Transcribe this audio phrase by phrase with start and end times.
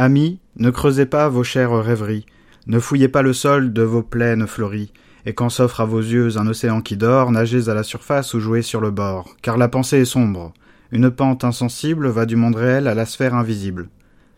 [0.00, 2.24] Amis, ne creusez pas vos chères rêveries,
[2.68, 4.92] ne fouillez pas le sol de vos plaines fleuries,
[5.26, 8.38] et quand s'offre à vos yeux un océan qui dort, nagez à la surface ou
[8.38, 10.54] jouez sur le bord, car la pensée est sombre.
[10.92, 13.88] Une pente insensible va du monde réel à la sphère invisible.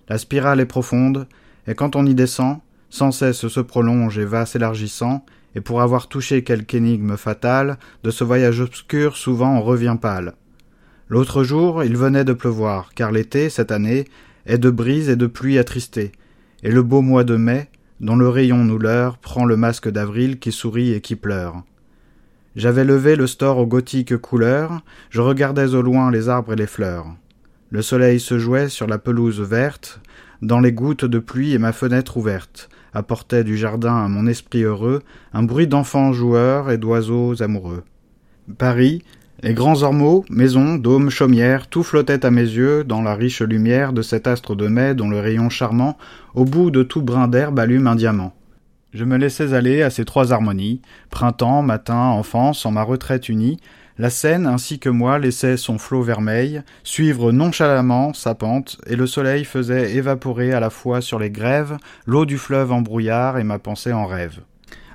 [0.09, 1.29] La spirale est profonde,
[1.67, 6.09] et quand on y descend, sans cesse se prolonge et va s'élargissant, et pour avoir
[6.09, 10.37] touché quelque énigme fatale, de ce voyage obscur souvent on revient pâle.
[11.11, 14.07] L'autre jour, il venait de pleuvoir, car l'été, cette année,
[14.51, 16.11] est de brise et de pluie attristé,
[16.65, 17.69] et le beau mois de mai,
[18.01, 21.63] dont le rayon nous leurre, prend le masque d'avril qui sourit et qui pleure.
[22.57, 26.67] J'avais levé le store aux gothiques couleurs, je regardais au loin les arbres et les
[26.67, 27.07] fleurs.
[27.71, 30.01] Le soleil se jouait sur la pelouse verte,
[30.43, 34.65] dans les gouttes de pluie et ma fenêtre ouverte, apportait du jardin à mon esprit
[34.65, 37.85] heureux un bruit d'enfants joueurs et d'oiseaux amoureux.
[38.59, 39.05] Paris,
[39.43, 43.95] les grands ormeaux, maisons, dômes, chaumières, tout flottait à mes yeux dans la riche lumière
[43.95, 45.97] de cet astre de mai dont le rayon charmant,
[46.35, 48.35] au bout de tout brin d'herbe, allume un diamant.
[48.93, 53.59] Je me laissais aller à ces trois harmonies, printemps, matin, enfance, en ma retraite unie,
[53.97, 59.07] la Seine ainsi que moi laissait son flot vermeil suivre nonchalamment sa pente, et le
[59.07, 63.45] soleil faisait évaporer à la fois sur les grèves l'eau du fleuve en brouillard et
[63.45, 64.41] ma pensée en rêve.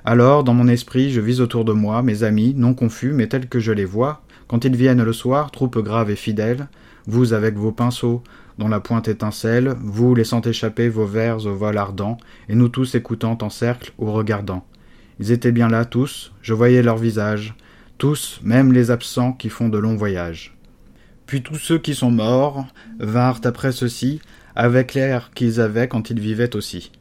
[0.04, 3.48] Alors, dans mon esprit, je vis autour de moi mes amis, non confus, mais tels
[3.48, 6.68] que je les vois, quand ils viennent le soir, troupe grave et fidèle,
[7.06, 8.22] vous avec vos pinceaux,
[8.58, 12.16] dont la pointe étincelle, vous laissant échapper vos vers au vol ardent,
[12.48, 14.64] et nous tous écoutant en cercle ou regardant.
[15.20, 17.54] Ils étaient bien là tous, je voyais leurs visages,
[17.98, 20.56] tous, même les absents qui font de longs voyages.
[21.26, 22.66] Puis tous ceux qui sont morts
[22.98, 24.20] vinrent après ceux-ci,
[24.54, 26.92] avec l'air qu'ils avaient quand ils vivaient aussi.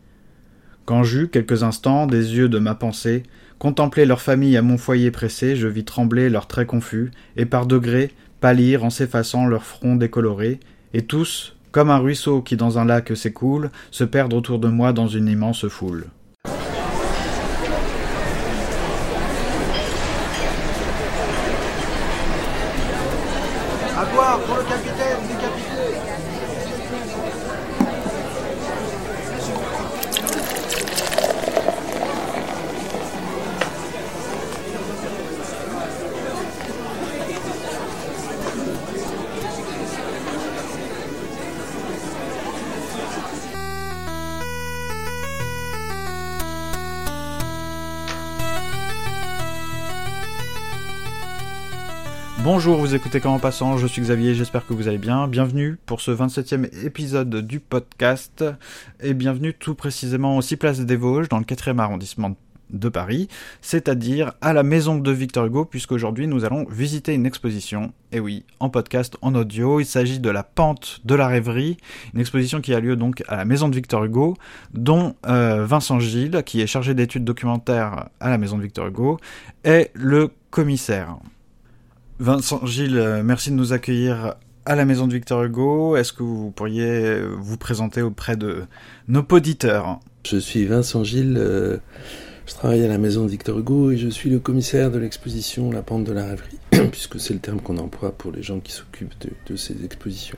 [0.85, 3.23] Quand j'eus, quelques instants, des yeux de ma pensée,
[3.59, 7.65] Contempler leur famille à mon foyer pressé, je vis trembler leurs traits confus, et par
[7.65, 8.11] degrés
[8.41, 10.59] pâlir en s'effaçant leurs fronts décolorés,
[10.93, 14.93] et tous, comme un ruisseau qui dans un lac s'écoule, se perdent autour de moi
[14.93, 16.05] dans une immense foule.
[52.45, 55.27] Bonjour, vous écoutez Comment Passant, je suis Xavier, j'espère que vous allez bien.
[55.27, 58.45] Bienvenue pour ce 27e épisode du podcast
[59.01, 62.35] et bienvenue tout précisément aussi Place des Vosges dans le 4e arrondissement
[62.69, 63.29] de Paris,
[63.61, 68.45] c'est-à-dire à la maison de Victor Hugo, puisqu'aujourd'hui nous allons visiter une exposition, et oui,
[68.59, 71.77] en podcast, en audio, il s'agit de la pente de la rêverie,
[72.13, 74.37] une exposition qui a lieu donc à la maison de Victor Hugo,
[74.71, 79.19] dont euh, Vincent Gilles, qui est chargé d'études documentaires à la maison de Victor Hugo,
[79.63, 81.17] est le commissaire.
[82.19, 85.97] Vincent Gilles, euh, merci de nous accueillir à la maison de Victor Hugo.
[85.97, 88.63] Est-ce que vous pourriez vous présenter auprès de
[89.09, 91.77] nos auditeurs Je suis Vincent Gilles, euh,
[92.47, 95.71] je travaille à la maison de Victor Hugo et je suis le commissaire de l'exposition
[95.71, 96.57] La Pente de la Rêverie,
[96.91, 99.13] puisque c'est le terme qu'on emploie pour les gens qui s'occupent
[99.47, 100.37] de, ces expositions.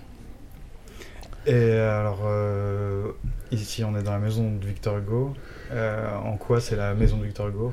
[1.48, 3.08] Et alors, euh,
[3.52, 5.34] ici on est dans la maison de Victor Hugo.
[5.72, 7.72] en quoi c'est la maison de Victor Hugo?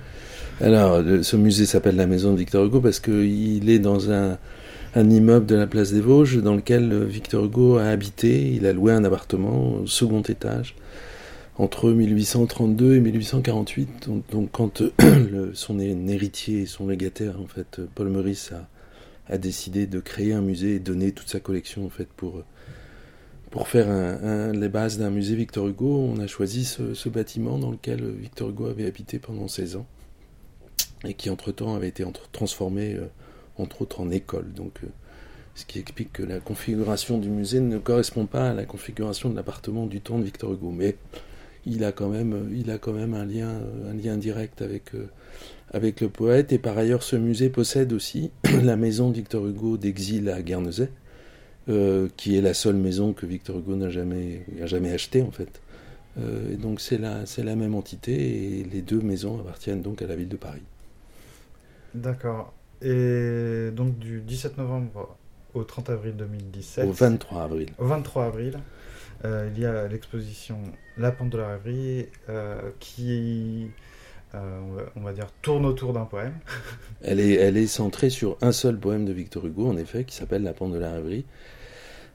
[0.61, 4.39] Alors, ce musée s'appelle la Maison de Victor Hugo parce qu'il est dans un,
[4.95, 8.53] immeuble de la place des Vosges dans lequel Victor Hugo a habité.
[8.53, 10.77] Il a loué un appartement au second étage
[11.59, 14.09] entre 1832 et 1848.
[14.33, 14.83] Donc, quand
[15.55, 18.53] son héritier, son légataire, en fait, Paul Meurice
[19.29, 22.45] a, décidé de créer un musée et donner toute sa collection en fait pour
[23.54, 23.87] pour faire
[24.53, 28.66] les bases d'un musée Victor Hugo, on a choisi ce, bâtiment dans lequel Victor Hugo
[28.66, 29.87] avait habité pendant 16 ans
[31.04, 33.06] et qui entre-temps avait été transformé euh,
[33.56, 34.53] entre autres en école.
[34.53, 34.88] Donc, euh,
[35.54, 39.37] ce qui explique que la configuration du musée ne correspond pas à la configuration de
[39.37, 40.72] l'appartement du temps de Victor Hugo.
[40.72, 40.97] Mais
[41.65, 45.07] il a quand même, même un, lien, direct avec, euh,
[45.72, 46.53] le poète.
[46.53, 48.33] Et par ailleurs, ce musée possède aussi
[48.65, 50.91] la maison Victor Hugo d'exil à Guernesey,
[51.66, 55.61] qui est la seule maison que Victor Hugo n'a jamais, jamais achetée en fait.
[56.19, 60.07] et donc c'est la, c'est la même entité et les deux maisons appartiennent donc à
[60.07, 60.63] la ville de Paris.
[61.95, 62.53] D'accord.
[62.83, 65.16] Et donc du 17 novembre
[65.55, 66.87] au 30 avril 2017.
[66.87, 67.69] Au 23 avril.
[67.78, 68.59] Au 23 avril,
[69.25, 70.59] euh, il y a l'exposition
[70.99, 73.71] La Pente de la Rêverie euh, qui,
[74.34, 74.60] euh,
[74.97, 76.34] on, va, dire, tourne autour d'un poème.
[77.03, 80.53] elle, est, centrée sur un seul poème de Victor Hugo, en effet, qui s'appelle La
[80.53, 81.25] Pente de la Rêverie.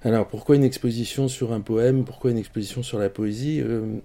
[0.03, 2.05] Alors pourquoi une exposition sur un poème?
[2.05, 3.61] Pourquoi une exposition sur la poésie?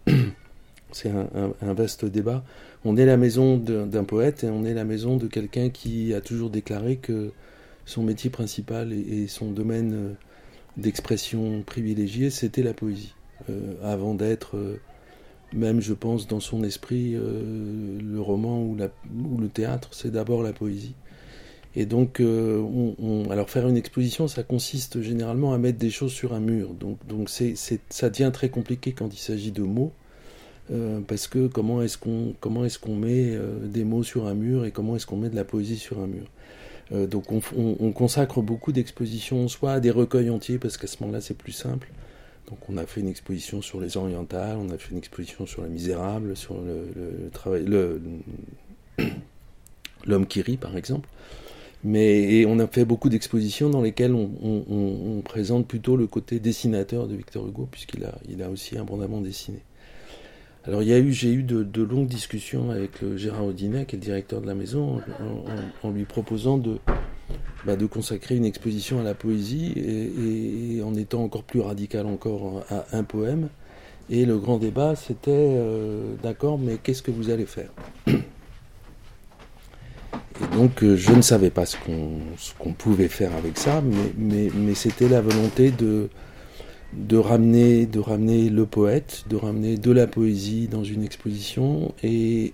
[0.92, 2.44] C'est un, vaste débat.
[2.84, 6.20] On est la maison d'un poète et on est la maison de quelqu'un qui a
[6.20, 7.32] toujours déclaré que
[7.84, 10.12] son métier principal et, son domaine euh,
[10.76, 13.14] d'expression privilégié, c'était la poésie.
[13.50, 14.80] Euh, avant d'être, euh,
[15.54, 20.94] même je pense, dans son esprit, le roman ou, le théâtre, c'est d'abord la poésie.
[21.76, 22.20] Et donc,
[23.30, 26.74] alors faire une exposition, ça consiste généralement à mettre des choses sur un mur.
[26.74, 29.92] Donc, ça devient très compliqué quand il s'agit de mots.
[30.72, 34.96] Euh, parce que comment est-ce qu'on met euh, des mots sur un mur et comment
[34.96, 36.26] est-ce qu'on met de la poésie sur un mur.
[36.92, 41.20] Euh, donc on, consacre beaucoup d'expositions soit à des recueils entiers parce qu'à ce moment-là
[41.20, 41.90] c'est plus simple.
[42.48, 45.62] Donc on a fait une exposition sur les orientales, on a fait une exposition sur
[45.62, 47.64] les misérables, sur le, travail
[50.06, 51.08] l'homme qui rit par exemple.
[51.82, 57.14] Mais on a fait beaucoup d'expositions dans lesquelles on, présente plutôt le côté dessinateur de
[57.14, 59.60] Victor Hugo puisqu'il a il a aussi abondamment dessiné.
[60.66, 63.98] Alors il y a eu, j'ai eu de, longues discussions avec Gérard Audinet, qui est
[63.98, 65.02] le directeur de la maison,
[65.82, 66.78] en, lui proposant de,
[67.66, 72.64] bah, de consacrer une exposition à la poésie et, en étant encore plus radical encore
[72.70, 73.50] à un poème.
[74.08, 77.70] Et le grand débat, c'était euh, d'accord, mais qu'est-ce que vous allez faire?
[78.06, 78.16] Et
[80.56, 81.76] donc euh, je ne savais pas ce
[82.58, 83.82] qu'on pouvait faire avec ça,
[84.16, 86.08] mais c'était la volonté de,
[86.96, 92.52] de ramener, de ramener le poète, de ramener de la poésie dans une exposition et,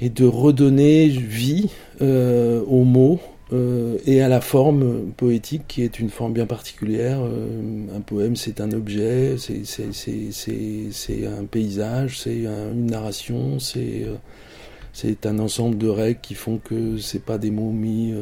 [0.00, 3.20] et, de redonner vie euh, aux mots
[3.52, 7.18] euh, et à la forme poétique qui est une forme bien particulière.
[7.20, 15.78] Euh, un poème, c'est un objet, c'est un paysage, c'est une narration, c'est un ensemble
[15.78, 18.14] de règles qui font que c'est pas des mots mis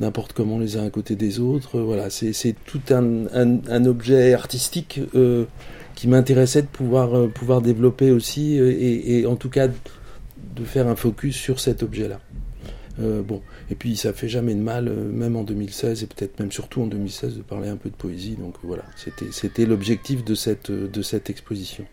[0.00, 1.78] n'importe comment les uns à côté des autres.
[1.78, 5.44] Voilà, c'est tout un, objet artistique euh,
[5.94, 10.88] qui m'intéressait de pouvoir, euh, pouvoir développer aussi, euh, et, en tout cas de faire
[10.88, 12.20] un focus sur cet objet-là.
[12.98, 16.82] bon, et puis ça fait jamais de mal, même en 2016 et peut-être même surtout
[16.82, 18.36] en 2016, de parler un peu de poésie.
[18.38, 18.84] Donc voilà,
[19.30, 21.84] c'était l'objectif de cette, de cette exposition.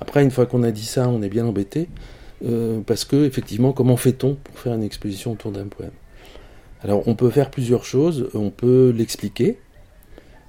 [0.00, 1.88] Après, une fois qu'on a dit ça, on est bien embêté,
[2.86, 5.92] parce que effectivement, comment fait-on pour faire une exposition autour d'un poème?
[6.82, 9.58] Alors on peut faire plusieurs choses, on peut l'expliquer,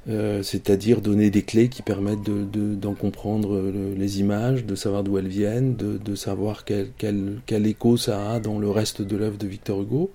[0.09, 3.62] euh, c'est-à-dire donner des clés qui permettent d'en comprendre
[3.95, 8.69] les images, de savoir d'où elles viennent, de, savoir quel, écho ça a dans le
[8.69, 10.12] reste de l'œuvre de Victor Hugo.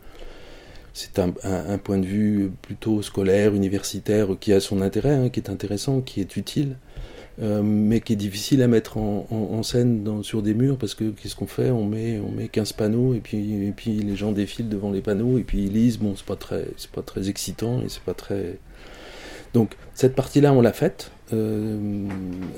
[0.95, 1.31] C'est un,
[1.79, 6.21] point de vue plutôt scolaire, universitaire, qui a son intérêt, hein, qui est intéressant, qui
[6.21, 6.77] est utile.
[7.41, 11.35] Euh, mais qui est difficile à mettre en, scène sur des murs parce que qu'est-ce
[11.35, 11.71] qu'on fait?
[11.71, 15.01] On met, on met 15 panneaux et puis, et puis les gens défilent devant les
[15.01, 15.99] panneaux et puis ils lisent.
[15.99, 18.59] Bon, c'est pas très, c'est pas très excitant et c'est pas très.
[19.55, 21.11] Donc cette partie-là, on l'a faite.
[21.33, 22.07] Euh,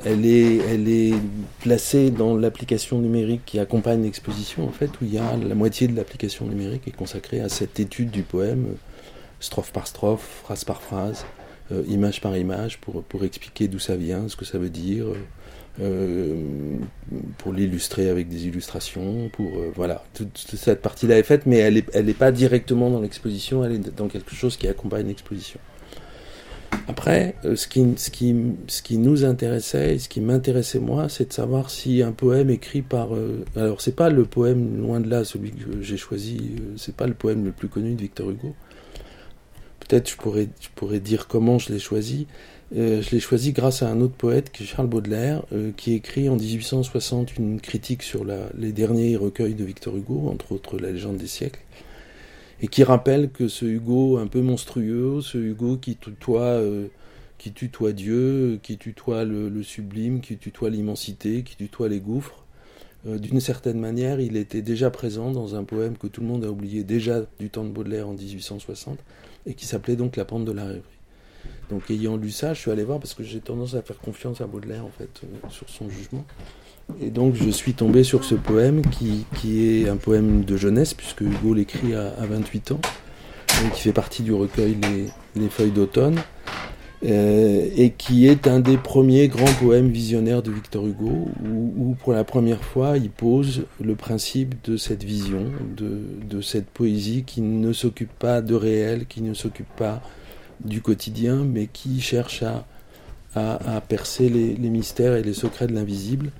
[0.04, 1.14] elle, est, elle est
[1.60, 5.86] placée dans l'application numérique qui accompagne l'exposition en fait, où il y a la moitié
[5.86, 8.74] de l'application numérique est consacrée à cette étude du poème,
[9.38, 11.24] strophe par strophe, phrase par phrase.
[11.72, 15.06] Euh, image par image pour, pour expliquer d'où ça vient, ce que ça veut dire,
[15.80, 16.34] euh,
[17.38, 21.74] pour l'illustrer avec des illustrations, pour euh, voilà, toute, cette partie-là est faite, mais elle
[21.74, 25.58] n'est elle pas directement dans l'exposition, elle est dans quelque chose qui accompagne l'exposition.
[26.86, 31.32] Après, ce qui, ce, qui, ce qui nous intéressait, ce qui m'intéressait moi, c'est de
[31.32, 33.08] savoir si un poème écrit par...
[33.56, 37.14] alors c'est pas le poème, loin de là, celui que j'ai choisi, c'est pas le
[37.14, 38.54] poème le plus connu de Victor Hugo,
[39.86, 42.26] peut-être je pourrais, je pourrais dire comment je l'ai choisi.
[42.76, 45.92] Euh, je l'ai choisi grâce à un autre poète qui est Charles Baudelaire, euh, qui
[45.92, 50.90] écrit en 1860 une critique sur les derniers recueils de Victor Hugo, entre autres La
[50.90, 51.60] légende des siècles,
[52.60, 56.88] et qui rappelle que ce Hugo un peu monstrueux, ce Hugo qui tutoie, euh,
[57.92, 62.44] Dieu, qui tutoie le sublime, qui tutoie l'immensité, qui tutoie les gouffres,
[63.04, 66.50] d'une certaine manière, il était déjà présent dans un poème que tout le monde a
[66.50, 68.98] oublié déjà du temps de Baudelaire en 1860,
[69.46, 70.82] et qui s'appelait donc La pente de la rêverie.
[71.70, 74.40] Donc ayant lu ça, je suis allé voir parce que j'ai tendance à faire confiance
[74.40, 76.24] à Baudelaire en fait euh, sur son jugement.
[77.00, 80.92] Et donc je suis tombé sur ce poème qui, qui est un poème de jeunesse
[80.92, 82.80] puisque Hugo l'écrit à, 28 ans,
[83.62, 84.76] donc qui fait partie du recueil
[85.34, 86.20] les feuilles d'automne.
[87.04, 92.14] Euh, et qui est un des premiers grands poèmes visionnaires de Victor Hugo, où, pour
[92.14, 95.44] la première fois il pose le principe de cette vision,
[95.76, 100.02] de, cette poésie qui ne s'occupe pas de réel, qui ne s'occupe pas
[100.64, 102.64] du quotidien, mais qui cherche à,
[103.86, 106.30] percer les, mystères et les secrets de l'invisible,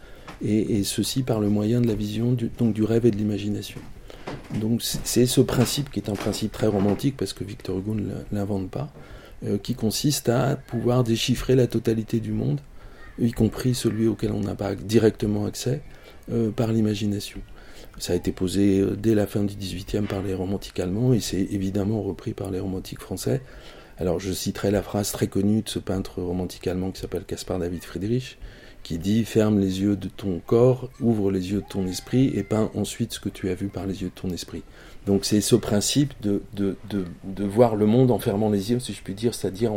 [0.42, 3.80] et, ceci par le moyen de la vision, donc du rêve et de l'imagination.
[4.61, 8.14] Donc c'est ce principe qui est un principe très romantique, parce que Victor Hugo ne
[8.33, 8.90] l'invente pas,
[9.63, 12.61] qui consiste à pouvoir déchiffrer la totalité du monde,
[13.19, 15.83] y compris celui auquel on n'a pas directement accès,
[16.57, 17.41] par l'imagination.
[17.99, 21.21] Ça a été posé euh, dès la fin du XVIIIe par les romantiques allemands et
[21.21, 23.41] c'est évidemment repris par les romantiques français.
[23.99, 27.61] Alors je citerai la phrase très connue de ce peintre romantique allemand qui s'appelle Caspar
[27.61, 28.39] David Friedrich,
[28.83, 32.43] qui dit Ferme les yeux de ton corps, ouvre les yeux de ton esprit et
[32.43, 34.65] peins ensuite ce que tu as vu par les yeux de ton esprit.
[35.07, 36.43] Donc c'est ce principe de,
[37.39, 39.73] voir le monde en fermant les yeux, si je puis dire, c'est-à-dire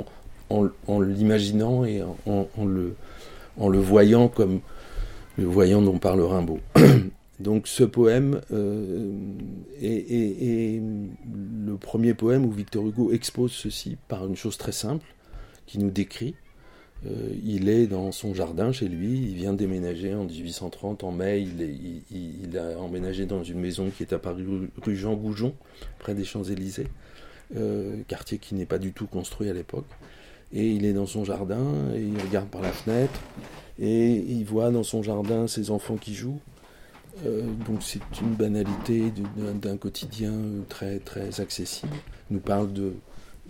[0.49, 2.95] en, l'imaginant et en, en, le,
[3.57, 4.61] en le voyant comme
[5.37, 6.59] le voyant dont parle Rimbaud.
[7.39, 9.11] Donc ce poème euh,
[9.79, 15.05] est, le premier poème où Victor Hugo expose ceci par une chose très simple
[15.67, 16.33] qui nous décrit.
[17.05, 21.41] Euh, il est dans son jardin chez lui, il vient déménager en 1830, en mai,
[22.11, 24.43] il, a emménagé dans une maison qui est à Paris
[24.81, 25.53] rue Jean Goujon,
[25.99, 26.87] près des Champs-Élysées,
[27.55, 29.87] euh, quartier qui n'est pas du tout construit à l'époque.
[30.53, 33.19] Et il est dans son jardin, et il regarde par la fenêtre,
[33.79, 36.39] et il voit dans son jardin ses enfants qui jouent,
[37.25, 40.33] euh, donc c'est une banalité d'un quotidien
[40.69, 41.93] très, très accessible.
[42.29, 42.93] Il nous parle de,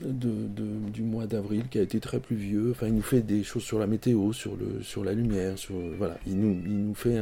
[0.02, 2.72] du mois d'avril qui a été très pluvieux.
[2.72, 5.58] Enfin, il nous fait des choses sur la météo, sur, le, sur la lumière.
[5.58, 6.18] Sur, voilà.
[6.28, 7.20] il, nous, il nous fait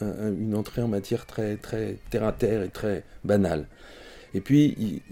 [0.00, 3.66] une entrée en matière très, très terre à terre et très banale.
[4.34, 5.02] Et puis,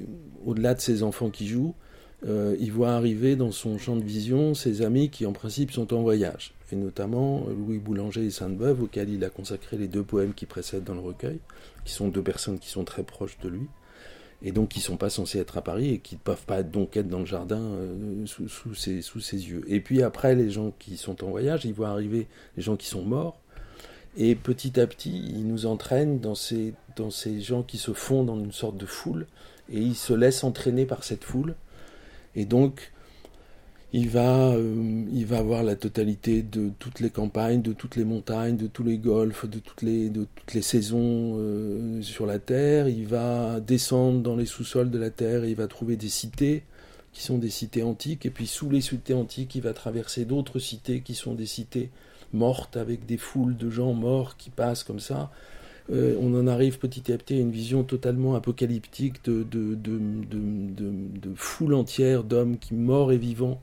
[0.45, 1.75] au-delà de ces enfants qui jouent,
[2.27, 5.93] euh, il voit arriver dans son champ de vision ses amis qui en principe sont
[5.93, 10.33] en voyage, et notamment Louis Boulanger et Sainte-Beuve, auxquels il a consacré les deux poèmes
[10.33, 11.39] qui précèdent dans le recueil,
[11.85, 13.67] qui sont deux personnes qui sont très proches de lui,
[14.43, 16.97] et donc qui sont pas censées être à Paris et qui ne peuvent pas donc
[16.97, 19.65] être dans le jardin euh, sous, ses, sous yeux.
[19.69, 22.27] Et puis après, les gens qui sont en voyage, il voit arriver
[22.57, 23.41] les gens qui sont morts,
[24.17, 28.23] et petit à petit, il nous entraîne dans ces, dans ces gens qui se font
[28.23, 29.27] dans une sorte de foule,
[29.71, 31.55] et il se laisse entraîner par cette foule.
[32.37, 32.93] Et donc,
[33.97, 38.05] il va, euh, il va avoir la totalité de toutes les campagnes, de toutes les
[38.05, 42.41] montagnes, de tous les golfs, de toutes les, de toutes les saisons euh, sur la
[42.41, 42.89] Terre.
[42.89, 46.65] Il va descendre dans les sous-sols de la Terre et il va trouver des cités
[47.13, 48.27] qui sont des cités antiques.
[48.27, 51.91] Et puis sous les cités antiques, il va traverser d'autres cités qui sont des cités
[52.33, 55.31] mortes avec des foules de gens morts qui passent comme ça.
[55.93, 61.35] Euh, on en arrive petit à petit à une vision totalement apocalyptique de, de, de,
[61.37, 63.61] foule entière d'hommes qui morts et vivants,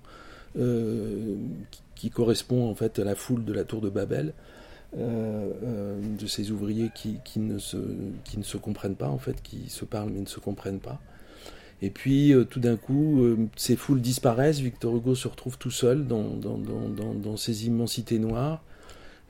[0.57, 1.35] euh,
[1.95, 4.33] qui, correspond en fait à la foule de la tour de Babel,
[4.97, 7.77] euh, de ces ouvriers qui, ne se,
[8.23, 10.99] qui ne se comprennent pas en fait, qui se parlent mais ne se comprennent pas.
[11.83, 16.35] Et puis tout d'un coup, ces foules disparaissent, Victor Hugo se retrouve tout seul dans,
[16.35, 18.61] dans, dans, dans ces immensités noires.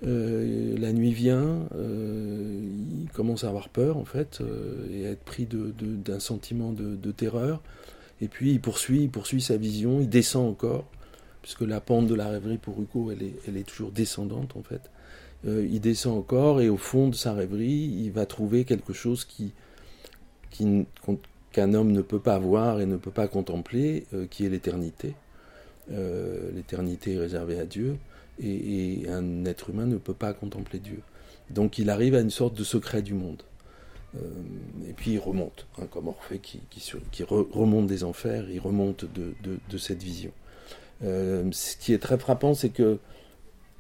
[0.04, 2.60] Euh, la nuit vient, euh,
[3.04, 7.12] il commence à avoir peur en fait euh, et à être pris d'un sentiment de,
[7.12, 7.62] terreur.
[8.20, 10.86] Et puis il poursuit, il poursuit sa vision, il descend encore,
[11.42, 14.82] puisque la pente de la rêverie pour Hugo, elle est, est toujours descendante en fait.
[15.46, 19.54] il descend encore et au fond de sa rêverie, il va trouver quelque chose qui,
[20.52, 25.16] qu'un homme ne peut pas voir et ne peut pas contempler, qui est l'éternité.
[25.90, 27.98] l'éternité réservée à Dieu
[28.40, 31.02] et, un être humain ne peut pas contempler Dieu.
[31.50, 33.44] Donc il arrive à une sorte de secret du monde.
[34.16, 34.20] Euh,
[34.90, 36.62] et puis il remonte, hein, comme Orphée qui,
[37.24, 40.32] remonte des enfers, il remonte de, cette vision.
[41.04, 43.00] Euh, ce qui est très frappant, c'est que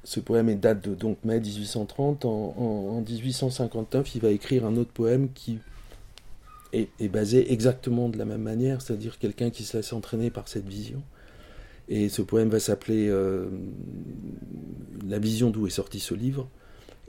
[0.03, 2.25] ce poème date de donc mai 1830.
[2.25, 5.59] En, 1859, il va écrire un autre poème qui
[6.73, 10.47] est, est basé exactement de la même manière, c'est-à-dire quelqu'un qui se laisse entraîner par
[10.47, 11.01] cette vision.
[11.89, 13.49] Et ce poème va s'appeler euh,
[15.07, 16.47] La vision d'où est sorti ce livre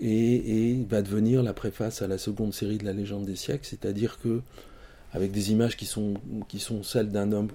[0.01, 4.19] et, va devenir la préface à la seconde série de la légende des siècles, c'est-à-dire
[4.19, 4.43] que
[5.13, 6.15] avec des images qui sont,
[6.49, 7.49] qui sont celles d'un homme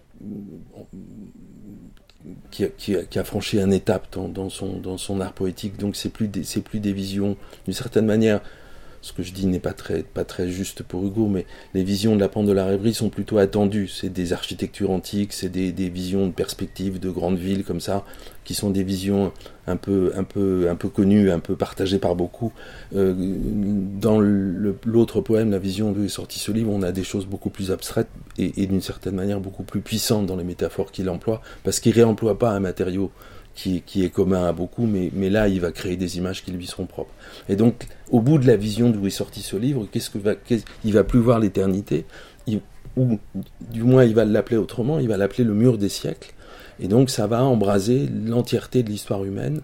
[2.52, 5.96] qui a, qui, a, franchi un étape dans, dans, son, dans son art poétique, donc
[5.96, 8.42] c'est plus c'est plus des visions d'une certaine manière
[9.08, 12.20] ce que je dis n'est pas très, très juste pour Hugo, mais les visions de
[12.20, 13.88] la pente de la rêverie sont plutôt attendues.
[13.88, 18.04] C'est des architectures antiques, c'est des, visions de perspectives de grandes villes comme ça,
[18.44, 19.32] qui sont des visions
[19.66, 20.12] un peu,
[20.94, 22.52] connues, un peu partagées par beaucoup.
[22.96, 27.26] Euh, dans l'autre poème, La vision d'où est sorti ce livre, on a des choses
[27.26, 31.10] beaucoup plus abstraites et, et d'une certaine manière beaucoup plus puissantes dans les métaphores qu'il
[31.10, 33.10] emploie, parce qu'il réemploie pas un matériau
[33.58, 36.68] qui, est commun à beaucoup, mais, mais là, il va créer des images qui lui
[36.68, 37.14] seront propres.
[37.50, 40.34] Et donc, au bout de la vision d'où est sorti ce livre, qu'est-ce que va,
[40.86, 42.06] il va plus voir l'éternité,
[42.98, 43.20] ou
[43.62, 46.34] du moins, il va l'appeler autrement, il va l'appeler le mur des siècles.
[46.80, 49.62] Et donc, ça va embraser l'entièreté de l'histoire humaine,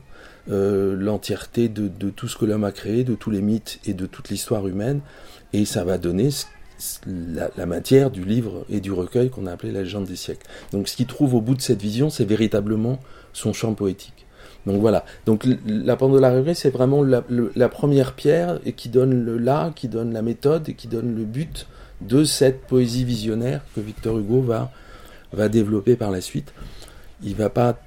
[0.50, 4.06] euh, l'entièreté de, tout ce que l'homme a créé, de tous les mythes et de
[4.06, 5.02] toute l'histoire humaine,
[5.54, 6.30] et ça va donner
[7.08, 10.46] la, matière du livre et du recueil qu'on a appelé la légende des siècles.
[10.72, 13.00] Donc ce qu'il trouve au bout de cette vision, c'est véritablement
[13.34, 14.26] son champ poétique.
[14.66, 15.06] Donc voilà.
[15.26, 19.88] Donc la la rêverie, c'est vraiment la, première pierre et qui donne le là, qui
[19.88, 21.68] donne la méthode et qui donne le but
[22.02, 24.72] de cette poésie visionnaire que Victor Hugo va,
[25.34, 26.54] va développer par la suite.
[27.24, 27.78] Il va pas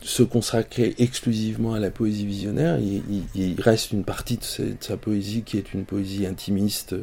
[0.00, 2.78] se consacrer exclusivement à la poésie visionnaire.
[2.78, 6.94] Il, reste une partie de, sa poésie qui est une poésie intimiste,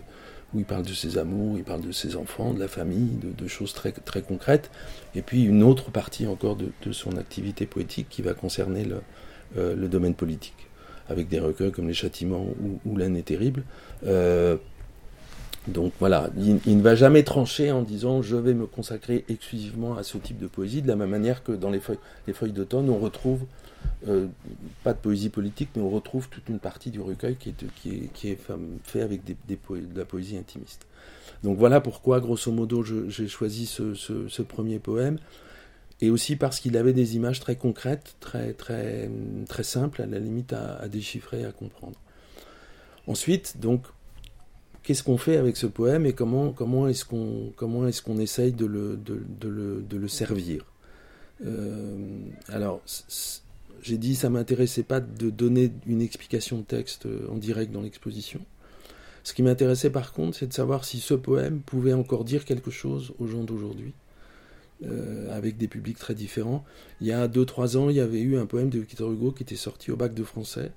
[0.55, 3.47] où il parle de ses amours, il parle de ses enfants, de la famille, de,
[3.47, 4.71] choses très, très concrètes.
[5.13, 9.01] Et puis une autre partie encore de, son activité poétique qui va concerner le,
[9.57, 10.67] euh, le, domaine politique,
[11.09, 13.63] avec des recueils comme Les Châtiments ou, ou L'année terrible.
[14.05, 14.57] Euh,
[15.67, 20.03] donc voilà, il, ne va jamais trancher en disant je vais me consacrer exclusivement à
[20.03, 23.41] ce type de poésie, de la même manière que dans les feuilles d'automne, on retrouve,
[24.07, 24.27] euh,
[24.83, 28.29] pas de poésie politique, mais on retrouve toute une partie du recueil qui est, qui
[28.29, 28.39] est,
[28.83, 29.35] fait avec de
[29.95, 30.85] la poésie intimiste.
[31.43, 35.17] Donc voilà pourquoi, grosso modo, j'ai choisi ce, premier poème,
[36.01, 39.09] et aussi parce qu'il avait des images très concrètes, très, très,
[39.47, 41.99] très simples, à la limite à, déchiffrer, à comprendre.
[43.07, 43.83] Ensuite, donc,
[44.83, 48.97] qu'est-ce qu'on fait avec ce poème et comment, comment est-ce qu'on qu'on essaye de le,
[48.97, 50.65] de, le, de le, servir?
[51.45, 51.97] Euh,
[52.49, 52.81] Alors,
[53.81, 57.81] j'ai dit ça m'intéressait pas de donner une explication de texte euh, en direct dans
[57.81, 58.41] l'exposition.
[59.23, 62.71] Ce qui m'intéressait par contre, c'est de savoir si ce poème pouvait encore dire quelque
[62.71, 63.93] chose aux gens d'aujourd'hui.
[64.83, 66.65] Euh, avec des publics très différents.
[66.99, 69.43] Il y a 2-3 ans, il y avait eu un poème de Victor Hugo qui
[69.43, 70.73] était sorti au bac de français,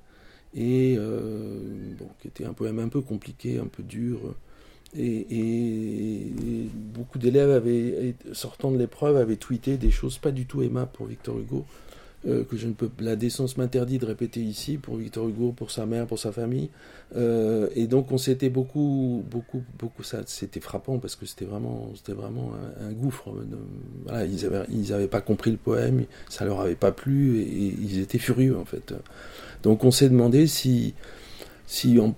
[0.55, 1.59] et euh,
[1.99, 4.37] bon, qui était un poème un peu compliqué, un peu dur.
[4.97, 6.31] Et,
[6.75, 11.07] beaucoup d'élèves avaient, sortant de l'épreuve, avaient tweeté des choses pas du tout aimables pour
[11.07, 11.67] Victor Hugo,
[12.27, 15.71] euh, que je ne peux, la décence m'interdit de répéter ici pour Victor Hugo, pour
[15.71, 16.71] sa mère, pour sa famille.
[17.17, 21.91] Euh, et donc on s'était beaucoup, beaucoup, beaucoup, ça, c'était frappant parce que c'était vraiment,
[21.95, 23.31] c'était vraiment un, gouffre.
[24.05, 27.43] Voilà, ils avaient, ils avaient pas compris le poème, ça leur avait pas plu et,
[27.43, 28.95] et ils étaient furieux en fait.
[29.63, 30.95] Donc on s'est demandé si,
[31.67, 32.15] si en,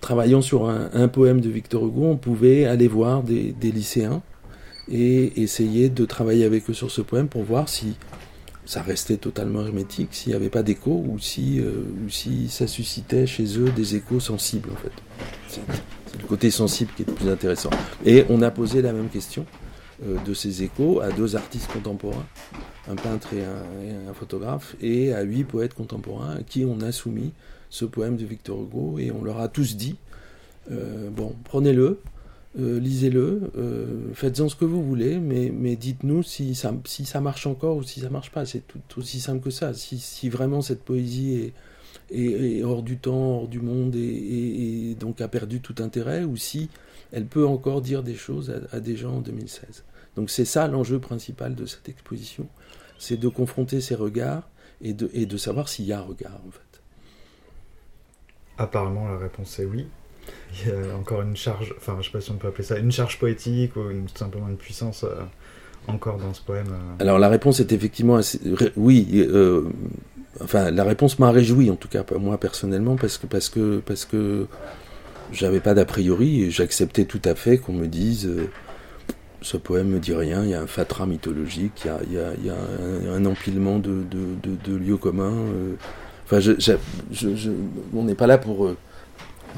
[0.00, 4.22] travaillant sur un, poème de Victor Hugo, on pouvait aller voir des, lycéens
[4.90, 7.96] et essayer de travailler avec eux sur ce poème pour voir si
[8.66, 12.66] ça restait totalement hermétique, s'il n'y avait pas d'écho ou si, euh, ou si ça
[12.66, 14.92] suscitait chez eux des échos sensibles en fait.
[15.48, 17.70] C'est le côté sensible qui est le plus intéressant.
[18.04, 19.46] Et on a posé la même question
[20.04, 22.26] euh, de ces échos à deux artistes contemporains
[22.88, 27.32] un peintre et un, photographe, et à huit poètes contemporains à qui on a soumis
[27.68, 29.96] ce poème de Victor Hugo, et on leur a tous dit,
[30.70, 32.00] euh, bon, prenez-le,
[32.58, 37.82] euh, lisez-le, euh, faites-en ce que vous voulez, mais, dites-nous si ça, marche encore ou
[37.82, 38.46] si ça marche pas.
[38.46, 39.74] C'est tout, aussi simple que ça.
[39.74, 41.52] Si, vraiment cette poésie
[42.10, 46.68] est, hors du temps, hors du monde, et, donc a perdu tout intérêt, ou si
[47.12, 49.84] elle peut encore dire des choses à, à des gens en 2016.
[50.16, 52.48] Donc c'est ça l'enjeu principal de cette exposition
[52.98, 54.48] c'est de confronter ces regards
[54.80, 56.60] et de, et de savoir s'il y a un regard en fait.
[58.58, 59.86] Apparemment la réponse est oui.
[60.64, 62.78] Il y a encore une charge, enfin je sais pas si on peut appeler ça
[62.78, 63.82] une charge poétique ou
[64.14, 65.22] simplement une puissance euh,
[65.86, 66.68] encore dans ce poème.
[66.70, 67.02] Euh.
[67.02, 68.20] Alors la réponse est effectivement
[68.76, 69.08] oui.
[69.14, 69.64] Euh,
[70.42, 74.04] enfin la réponse m'a réjoui en tout cas moi personnellement parce que parce que parce
[74.04, 74.46] que
[75.32, 78.30] j'avais pas d'a priori et j'acceptais tout à fait qu'on me dise
[79.42, 83.24] ce poème me dit rien, il y a un fatras mythologique, il y a, un,
[83.26, 84.04] empilement de,
[84.66, 85.34] lieux communs.
[86.24, 86.40] Enfin,
[87.94, 88.74] on n'est pas là pour.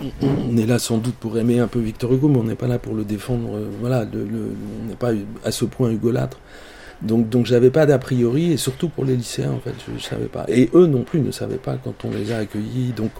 [0.02, 2.54] Euh, on est là sans doute pour aimer un peu Victor Hugo, mais on n'est
[2.54, 3.56] pas là pour le défendre.
[3.56, 5.10] Euh, voilà, on n'est pas
[5.44, 6.38] à ce point hugolâtre.
[7.02, 9.98] Donc, donc j'avais pas d'a priori, et surtout pour les lycéens, en fait, je, ne
[9.98, 10.44] savais pas.
[10.48, 12.92] Et eux non plus ne savaient pas quand on les a accueillis.
[12.96, 13.10] Donc,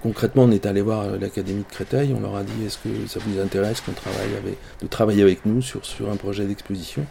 [0.00, 3.18] Concrètement, on est allé voir l'Académie de Créteil, on leur a dit est-ce que ça
[3.18, 7.04] vous intéresse qu'on travaille avec, de travailler avec nous sur un projet d'exposition?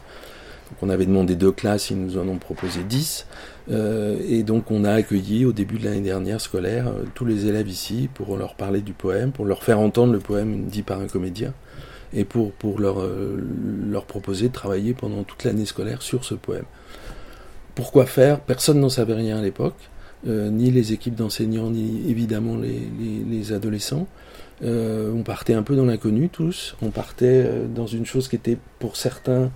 [0.70, 3.26] Donc on avait demandé deux classes, ils nous en ont proposé dix.
[3.70, 7.48] Euh, et donc on a accueilli au début de l'année dernière scolaire euh, tous les
[7.48, 11.02] élèves ici pour leur parler du poème, pour leur faire entendre le poème dit par
[11.02, 11.54] un comédien
[12.14, 13.38] et pour, euh,
[13.90, 16.66] leur proposer de travailler pendant toute l'année scolaire sur ce poème.
[17.76, 18.40] Pourquoi faire?
[18.40, 19.78] Personne n'en savait rien à l'époque.
[20.26, 24.08] Ni les équipes d'enseignants, ni évidemment les, adolescents.
[24.64, 26.76] On partait un peu dans l'inconnu tous.
[26.82, 29.52] On partait dans une chose qui était pour certains.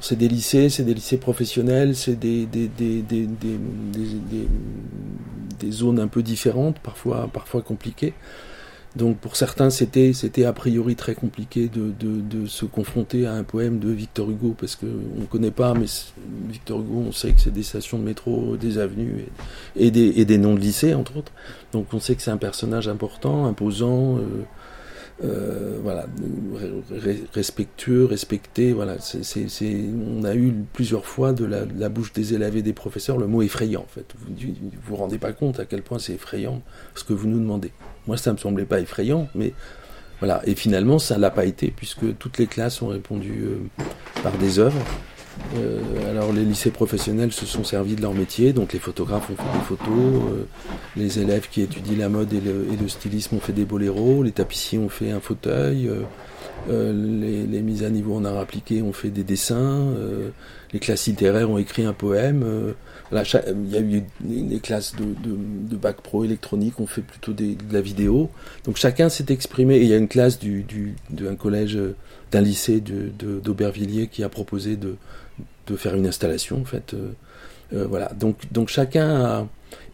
[0.00, 2.48] C'est des lycées, c'est des lycées professionnels, c'est des,
[5.70, 8.14] zones un peu différentes, parfois, compliquées.
[8.96, 10.12] Donc pour certains, c'était,
[10.44, 14.86] a priori très compliqué de, se confronter à un poème de Victor Hugo, parce qu'on
[14.86, 15.86] ne connaît pas, mais
[16.48, 19.26] Victor Hugo, on sait que c'est des stations de métro, des avenues
[19.76, 21.32] et, des, et des noms de lycées, entre autres.
[21.72, 24.44] Donc on sait que c'est un personnage important, imposant, euh,
[25.22, 26.06] euh, voilà,
[27.32, 28.72] respectueux, respecté.
[28.72, 28.96] Voilà,
[30.18, 33.42] on a eu plusieurs fois de la, bouche des élèves et des professeurs le mot
[33.42, 33.82] effrayant.
[33.82, 36.62] En fait, vous vous, vous rendez pas compte à quel point c'est effrayant
[36.94, 37.70] ce que vous nous demandez.
[38.06, 39.52] Moi, ça me semblait pas effrayant, mais
[40.18, 40.42] voilà.
[40.46, 43.82] Et finalement, ça l'a pas été puisque toutes les classes ont répondu euh,
[44.22, 44.82] par des œuvres.
[45.56, 49.36] Euh, alors les lycées professionnels se sont servis de leur métier, donc les photographes ont
[49.36, 50.44] fait des photos, euh,
[50.96, 54.78] les élèves qui étudient la mode et le, stylisme ont fait des boléros, les tapissiers
[54.78, 55.90] ont fait un fauteuil,
[56.70, 59.94] euh, les, mises à niveau en art appliqué ont fait des dessins,
[60.72, 62.44] les classes littéraires ont écrit un poème.
[63.12, 67.54] Là, il y a eu des classes de, bac pro électronique ont fait plutôt de
[67.70, 68.30] la vidéo.
[68.64, 69.76] Donc chacun s'est exprimé.
[69.76, 70.38] Et il y a une classe
[71.10, 71.78] d'un collège,
[72.32, 74.96] d'un lycée d'Aubervilliers qui a proposé de,
[75.66, 76.94] de faire une installation en fait.
[76.94, 77.12] Euh,
[77.72, 78.10] euh, voilà.
[78.14, 79.46] Donc, donc chacun a...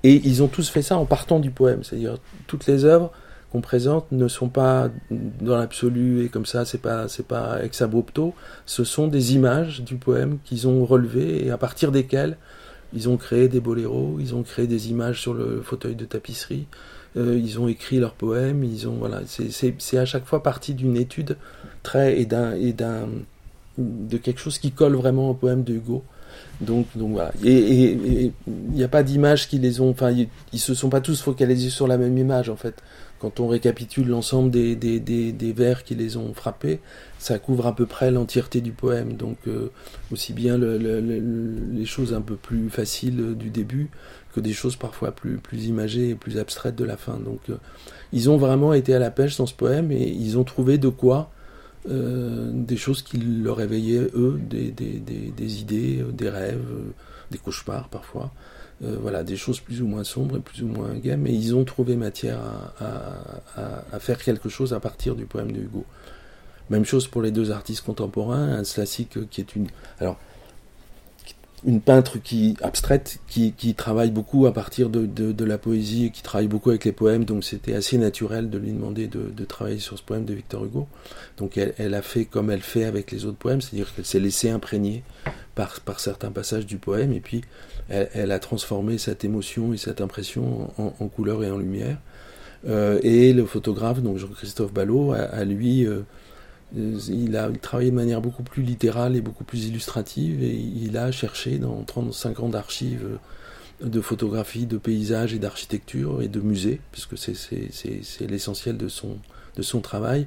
[0.02, 1.84] Et ils ont tous fait ça en partant du poème.
[1.84, 3.10] C'est-à-dire toutes les œuvres
[3.50, 7.82] qu'on présente ne sont pas dans l'absolu et comme ça, c'est pas c'est pas ex
[7.82, 8.34] abrupto.
[8.66, 12.36] Ce sont des images du poème qu'ils ont relevées et à partir desquelles
[12.92, 16.66] ils ont créé des boléros, ils ont créé des images sur le fauteuil de tapisserie,
[17.16, 19.22] euh, ils ont écrit leurs poèmes, ils ont voilà.
[19.26, 21.36] C'est à chaque fois partie d'une étude
[21.82, 23.08] très et d'un
[23.80, 26.04] de quelque chose qui colle vraiment au poème de Hugo.
[26.60, 27.32] Donc, voilà.
[27.44, 29.90] Et il n'y a pas d'images qui les ont.
[29.90, 30.12] Enfin,
[30.52, 32.82] ils, se sont pas tous focalisés sur la même image en fait.
[33.18, 36.80] Quand on récapitule l'ensemble des, vers qui les ont frappés,
[37.18, 39.14] ça couvre à peu près l'entièreté du poème.
[39.14, 39.70] Donc, euh,
[40.10, 43.90] aussi bien les choses un peu plus faciles du début
[44.34, 47.18] que des choses parfois plus, plus imagées et plus abstraites de la fin.
[47.18, 47.56] Donc, euh,
[48.12, 50.88] ils ont vraiment été à la pêche dans ce poème et ils ont trouvé de
[50.88, 51.30] quoi
[51.88, 56.92] euh, des choses qui leur réveillaient, eux, des, des, des, idées, euh, des rêves, euh,
[57.30, 58.32] des cauchemars parfois.
[58.82, 61.64] voilà, des choses plus ou moins sombres et plus ou moins gaies, mais ils ont
[61.64, 62.84] trouvé matière à,
[63.56, 65.84] à, à, faire quelque chose à partir du poème de Hugo.
[66.70, 69.68] Même chose pour les deux artistes contemporains, un classique qui est une...
[70.00, 70.18] Alors,
[71.64, 76.10] une peintre qui abstraite, qui, qui, travaille beaucoup à partir de, de, la poésie et
[76.10, 79.44] qui travaille beaucoup avec les poèmes, donc c'était assez naturel de lui demander de, de,
[79.44, 80.88] travailler sur ce poème de Victor Hugo.
[81.36, 84.20] Donc elle, elle, a fait comme elle fait avec les autres poèmes, c'est-à-dire qu'elle s'est
[84.20, 85.02] laissée imprégner
[85.54, 87.42] par, par certains passages du poème et puis
[87.88, 91.98] elle, a transformé cette émotion et cette impression en, en couleur et en lumière.
[92.68, 96.02] Euh, et le photographe, donc Jean-Christophe Ballot, a, lui euh,
[96.76, 101.10] il a travaillé de manière beaucoup plus littérale et beaucoup plus illustrative et il a
[101.10, 103.16] cherché dans 35 ans d'archives euh,
[103.82, 110.26] de photographie, de paysages et d'architecture et de musées, puisque c'est l'essentiel de son, travail,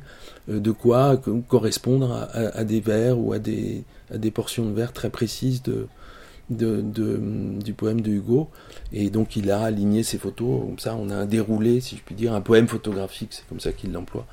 [0.50, 3.84] euh, de quoi correspondre à, des vers ou à des,
[4.34, 5.62] portions de vers très précises
[6.50, 8.50] du poème de Hugo.
[8.92, 12.16] Et donc il a aligné ses photos, comme ça on a déroulé, si je puis
[12.16, 14.26] dire, un poème photographique, c'est comme ça qu'il l'emploie.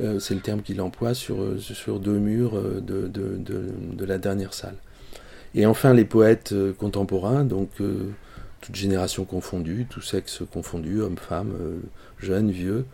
[0.00, 4.18] Euh, c'est le terme qu'il emploie sur, euh, sur deux murs euh, de, de, la
[4.18, 4.76] dernière salle.
[5.54, 7.70] Et enfin les poètes contemporains, donc
[8.60, 11.52] toute génération confondue, tout sexe confondu, hommes, femmes,
[12.18, 12.86] jeunes, vieux.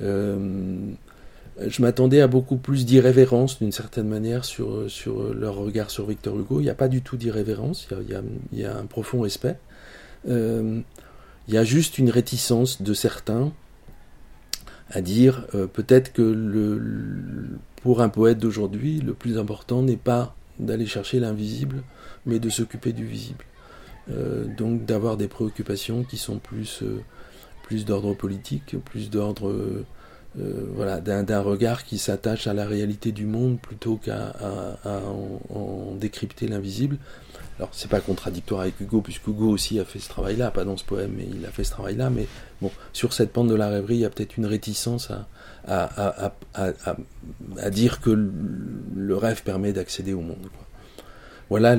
[0.00, 6.38] je m'attendais à beaucoup plus d'irrévérence d'une certaine manière sur, sur leur regard sur Victor
[6.38, 6.58] Hugo.
[6.60, 7.88] Il n'y a pas du tout d'irrévérence,
[8.52, 9.56] il, y a un profond respect.
[10.26, 10.82] il
[11.48, 13.52] y a juste une réticence de certains
[14.90, 17.48] à dire euh, peut-être que
[17.82, 21.82] pour un poète d'aujourd'hui, le plus important n'est pas d'aller chercher l'invisible,
[22.26, 23.44] mais de s'occuper du visible.
[24.10, 27.00] Euh, donc d'avoir des préoccupations qui sont plus, euh,
[27.62, 29.54] plus d'ordre politique, plus d'ordre
[30.36, 34.32] voilà, d'un regard qui s'attache à la réalité du monde plutôt qu'à
[34.84, 36.96] en, décrypter l'invisible.
[37.58, 40.78] Alors c'est pas contradictoire avec Hugo, puisque Hugo aussi a fait ce travail-là, pas dans
[40.78, 42.08] ce poème, mais il a fait ce travail-là.
[42.08, 42.26] Mais
[42.62, 45.26] bon, sur cette pente de la rêverie, il y a peut-être une réticence à,
[45.66, 50.48] à, dire que le rêve permet d'accéder au monde.
[51.50, 51.76] Voilà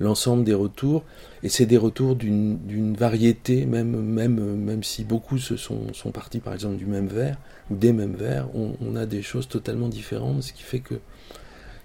[0.00, 1.04] l'ensemble le, des retours,
[1.42, 6.40] et c'est des retours d'une variété, même, même, même si beaucoup se sont, sont partis
[6.40, 7.36] par exemple du même vers,
[7.70, 10.94] ou des mêmes vers, on, a des choses totalement différentes, ce qui fait que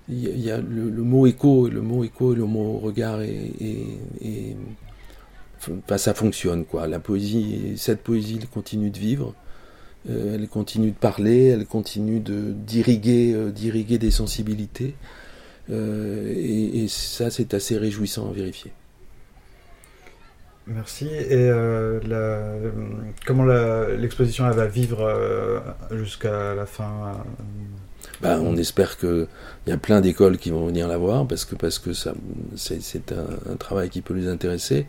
[0.09, 4.55] y a le, mot écho, le mot écho et le mot regard et,
[5.97, 6.87] ça fonctionne quoi.
[6.87, 9.33] La poésie, cette poésie, continue de vivre,
[10.09, 14.95] euh, elle continue de parler, elle continue de d'irriguer, euh, des sensibilités,
[15.69, 18.71] euh, et, ça c'est assez réjouissant à vérifier.
[20.67, 21.07] Merci.
[21.07, 22.39] Et la,
[23.25, 27.13] comment l'exposition va vivre jusqu'à la fin
[28.21, 29.27] bah, on espère qu'il
[29.67, 32.13] y a plein d'écoles qui vont venir la voir parce que parce que ça
[32.55, 34.87] c'est un, travail qui peut les intéresser.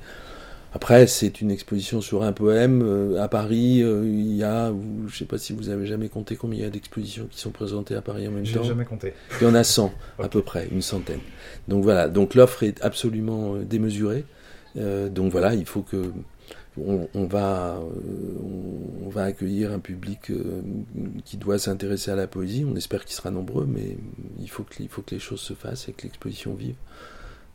[0.72, 2.82] Après, c'est une exposition sur un poème.
[2.82, 4.72] Euh, à Paris, euh, il y a,
[5.06, 7.38] je ne sais pas si vous avez jamais compté combien il y a d'expositions qui
[7.38, 8.64] sont présentées à Paris en même temps.
[8.64, 9.14] jamais compté.
[9.40, 11.20] Il y en a 100 à peu près, une centaine.
[11.68, 14.24] Donc voilà, donc l'offre est absolument euh, démesurée.
[14.76, 16.12] Donc voilà, il faut que
[16.76, 17.80] on, va,
[19.04, 20.32] on va accueillir un public
[21.24, 22.66] qui doit s'intéresser à la poésie.
[22.68, 23.96] On espère qu'il sera nombreux, mais
[24.40, 26.74] il faut que, il faut que les choses se fassent et que l'exposition vive.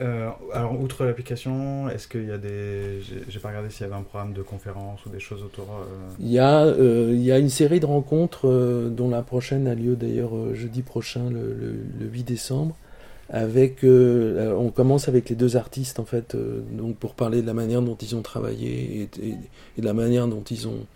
[0.02, 3.02] Euh, alors, outre l'application, est-ce qu'il y a des.
[3.28, 5.66] J'ai pas regardé s'il y avait un programme de conférences ou des choses autour.
[5.72, 9.68] Euh, il, y a, euh, il y a une série de rencontres, dont la prochaine
[9.68, 11.54] a lieu d'ailleurs jeudi prochain, le,
[12.00, 12.76] le, 8 décembre.
[13.32, 16.36] Avec, on commence avec les deux artistes en fait,
[16.72, 20.44] donc pour parler de la manière dont ils ont travaillé et, de la manière dont
[20.50, 20.88] ils ont,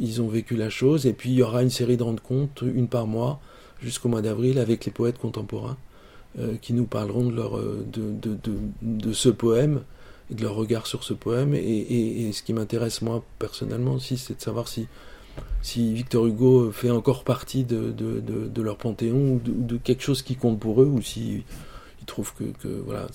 [0.00, 1.06] ils ont vécu la chose.
[1.06, 3.38] Et puis il y aura une série de rencontres, une par mois,
[3.80, 5.76] jusqu'au mois d'avril, avec les poètes contemporains.
[6.38, 9.80] Euh, qui nous parleront de, leur, euh, de, de, de, de, ce poème
[10.30, 11.54] et de leur regard sur ce poème.
[11.54, 14.86] Et, et, ce qui m'intéresse moi personnellement aussi, c'est de savoir si,
[15.62, 20.36] si Victor Hugo fait encore partie de, de, leur panthéon ou de, quelque chose qui
[20.36, 21.42] compte pour eux, ou si
[22.06, 23.06] trouvent que, que voilà,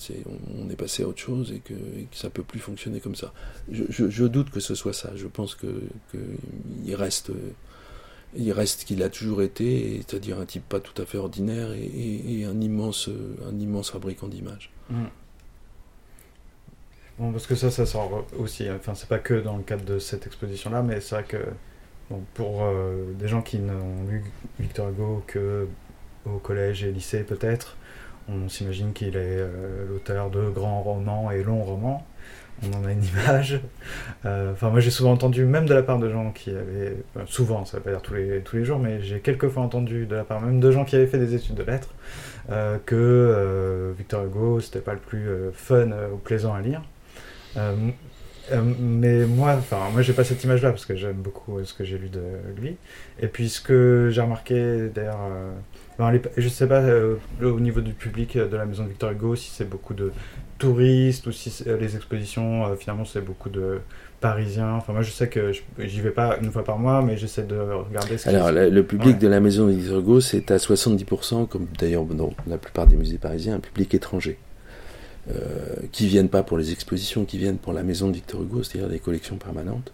[0.58, 3.14] on, est passé à autre chose et que, et que ça peut plus fonctionner comme
[3.14, 3.32] ça.
[3.70, 5.10] Je, je, doute que ce soit ça.
[5.16, 5.66] Je pense que,
[6.12, 7.32] que reste
[8.34, 12.44] il reste qu'il a toujours été, c'est-à-dire un type pas tout à fait ordinaire et,
[12.44, 13.10] un, immense,
[13.46, 14.70] un immense fabricant d'images.
[14.90, 15.04] Mm.
[17.18, 18.70] Bon, parce que ça, ça sort aussi.
[18.70, 21.36] Enfin, c'est pas que dans le cadre de cette exposition-là, mais c'est vrai que
[22.34, 24.24] pour euh, des gens qui n'ont lu
[24.58, 25.68] Victor Hugo que
[26.24, 27.76] au collège et lycée, peut-être,
[28.44, 32.06] on s'imagine qu'il est euh, l'auteur de grands romans et longs romans
[32.64, 33.60] on en a une image.
[34.24, 37.64] Euh, enfin, moi j'ai souvent entendu, même de la part de gens qui avaient, souvent,
[37.64, 40.14] ça veut pas dire tous les, tous les jours, mais j'ai quelques fois entendu de
[40.14, 41.92] la part même de gens qui avaient fait des études de lettres
[42.50, 46.82] euh, que Victor Hugo c'était pas le plus fun ou plaisant à lire.
[48.78, 51.98] mais moi, enfin, moi j'ai pas cette image-là parce que j'aime beaucoup ce que j'ai
[51.98, 52.22] lu de
[52.60, 52.76] lui.
[53.20, 55.18] Et puis ce que j'ai remarqué d'ailleurs
[56.36, 56.82] je sais pas
[57.42, 60.12] au niveau du public de la maison de Victor Hugo si c'est beaucoup de
[60.62, 63.80] touristes ou si euh, les expositions, euh, finalement, c'est beaucoup de
[64.20, 64.74] Parisiens.
[64.74, 67.56] Enfin, moi, je sais que j'y vais pas une fois par mois, mais j'essaie de
[67.56, 72.04] regarder ce Alors, le public de la maison de Hugo, c'est à 70%, comme d'ailleurs
[72.04, 74.38] dans la plupart des musées parisiens, un public étranger.
[75.30, 78.64] Euh, qui viennent pas pour les expositions, qui viennent pour la maison de Victor Hugo,
[78.64, 79.92] c'est-à-dire des collections permanentes,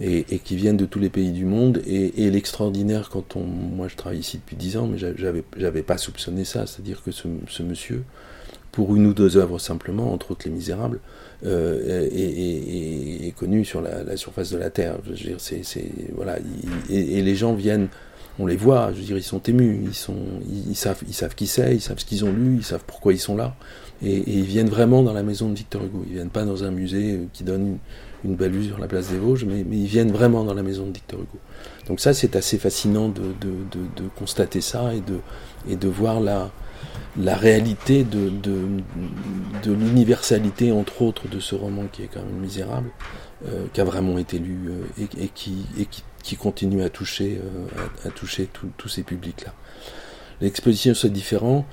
[0.00, 1.82] et, qui viennent de tous les pays du monde.
[1.86, 5.98] Et, l'extraordinaire, quand on, moi je travaille ici depuis 10 ans, mais j'avais, j'avais pas
[5.98, 7.28] soupçonné ça, c'est-à-dire que ce,
[7.62, 8.04] monsieur
[8.72, 11.00] pour une ou deux œuvres simplement, entre autres Les Misérables,
[11.44, 14.98] euh, est, connu sur la, surface de la terre.
[15.04, 15.62] Je veux dire, c'est,
[16.14, 16.38] voilà,
[16.88, 17.88] et, les gens viennent,
[18.38, 21.74] on les voit, je veux dire, ils sont émus, ils savent, ils savent qui c'est,
[21.74, 23.56] ils savent ce qu'ils ont lu, ils savent pourquoi ils sont là,
[24.04, 26.04] et, ils viennent vraiment dans la maison de Victor Hugo.
[26.06, 27.78] Ils viennent pas dans un musée qui donne
[28.24, 30.92] une, belle sur la place des Vosges, mais, ils viennent vraiment dans la maison de
[30.92, 31.38] Victor Hugo.
[31.86, 33.22] Donc ça, c'est assez fascinant de,
[34.18, 36.50] constater ça et de, voir la
[37.36, 38.30] réalité de,
[39.66, 42.90] l'universalité, entre autres, de ce roman qui est quand même misérable,
[43.48, 45.86] euh, qui a vraiment été lu euh, et, qui, et
[46.22, 49.54] qui, continue à toucher, euh, à, toucher tous ces publics-là.
[50.42, 51.64] L'exposition, c'est différent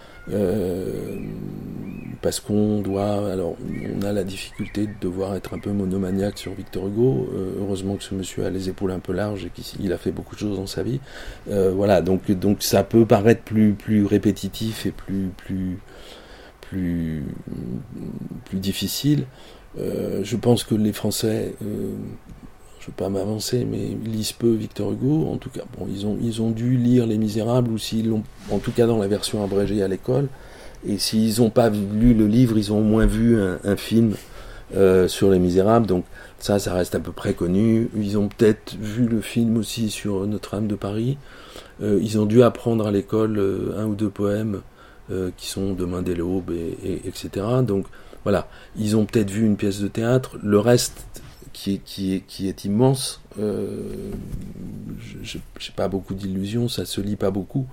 [2.22, 3.32] parce qu'on doit.
[3.32, 3.56] Alors,
[3.96, 7.30] on a la difficulté de devoir être un peu monomaniaque sur Victor Hugo.
[7.34, 10.12] Euh, heureusement que ce monsieur a les épaules un peu larges et qu'il a fait
[10.12, 11.00] beaucoup de choses dans sa vie.
[11.50, 15.78] Euh, voilà, donc, donc ça peut paraître plus, plus répétitif et plus, plus,
[16.62, 17.24] plus,
[18.46, 19.26] plus difficile.
[19.80, 21.54] Euh, je pense que les Français
[22.88, 25.28] je pas m'avancer, mais lisent peu Victor Hugo.
[25.32, 28.60] En tout cas, bon, ils ont, ils dû lire Les Misérables, ou s'ils l'ont, en
[28.60, 30.28] tout cas dans la version abrégée à l'école.
[30.88, 34.14] Et s'ils n'ont pas lu le livre, ils ont moins vu un, film
[34.76, 35.86] euh, sur Les Misérables.
[35.86, 36.06] Donc
[36.40, 37.90] ça, ça reste à peu près connu.
[37.96, 41.18] Ils ont peut-être vu le film aussi sur Notre-Dame de Paris.
[41.82, 44.62] Euh, ils ont dû apprendre à l'école euh, un ou deux poèmes
[45.38, 47.46] qui sont Demain dès l'aube, et, etc.
[47.66, 47.86] Donc
[48.24, 50.38] voilà, ils ont peut-être vu une pièce de théâtre.
[50.44, 51.06] Le reste,
[51.86, 57.66] qui est, immense, je n'ai pas beaucoup d'illusions, ça se lit pas beaucoup.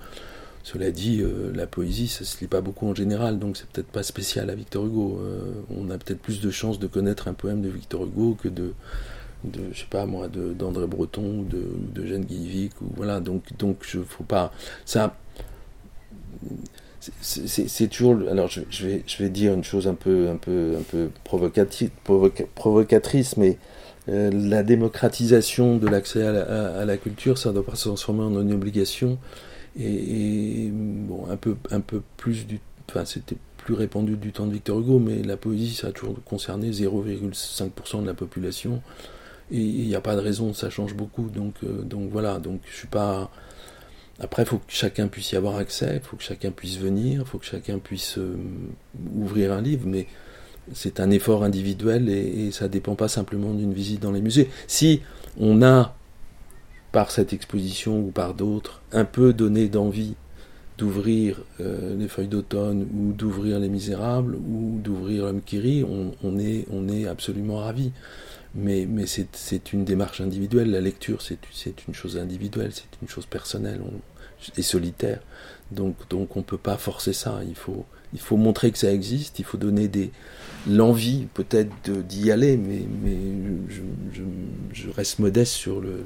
[0.65, 3.89] Cela dit, euh, la poésie, ça se lit pas beaucoup en général, donc c'est peut-être
[3.89, 5.21] pas spécial à Victor Hugo.
[5.21, 8.49] Euh, on a peut-être plus de chances de connaître un poème de Victor Hugo que
[8.49, 8.73] de,
[9.53, 13.21] je sais pas moi, d'André Breton ou de, Jeanne Guivic ou voilà.
[13.21, 14.53] Donc, donc je faut pas
[14.87, 15.15] ça.
[17.21, 18.17] C'est toujours.
[18.31, 23.37] Alors, je, vais, je vais dire une chose un peu, un peu, un peu provocatrice
[23.37, 23.59] mais
[24.09, 28.41] euh, la démocratisation de l'accès à, la culture, ça ne doit pas se transformer en
[28.41, 29.19] une obligation
[29.79, 34.53] et, bon, un peu, un peu plus du, enfin c'était plus répandu du temps de
[34.53, 38.83] Victor Hugo, mais la poésie, ça a toujours concerné 0,5% de la population.
[39.51, 41.29] Et il n'y a pas de raison, ça change beaucoup.
[41.31, 43.31] Donc, euh, donc voilà, donc je suis pas.
[44.21, 47.23] Après, il faut que chacun puisse y avoir accès, il faut que chacun puisse venir,
[47.23, 48.37] il faut que chacun puisse euh,
[49.17, 50.07] ouvrir un livre, mais
[50.73, 54.49] c'est un effort individuel et, ça ne dépend pas simplement d'une visite dans les musées.
[54.67, 55.03] Si
[55.39, 55.95] on a,
[56.93, 60.15] par cette exposition ou par d'autres, un peu donné d'envie
[60.79, 66.39] d'ouvrir euh, les feuilles d'automne ou d'ouvrir les Misérables ou d'ouvrir l'homme qui rit, on,
[66.39, 67.93] est, on est absolument ravi.
[68.57, 70.71] Mais, mais c'est une démarche individuelle.
[70.71, 73.81] La lecture, c'est une chose individuelle, c'est une chose personnelle
[74.57, 75.21] et solitaire.
[75.73, 77.41] Donc, donc on ne peut pas forcer ça.
[77.47, 80.11] Il faut, il faut montrer que ça existe, il faut donner des
[80.67, 83.19] l'envie peut-être d'y aller, mais, mais
[83.69, 84.23] je,
[84.73, 86.03] je, reste modeste sur le,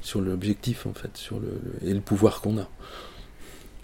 [0.00, 2.68] sur l'objectif en fait, sur le, et le pouvoir qu'on a.